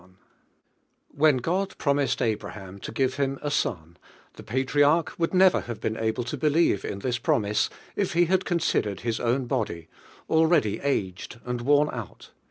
[1.09, 3.97] WHEN (Jod promised Abraham lo give him a son,
[4.33, 8.25] the patriarch would never Ikivc I n al>!c to believe in this promise if he
[8.25, 9.89] had considered his own body,
[10.27, 12.31] already aged and worn out.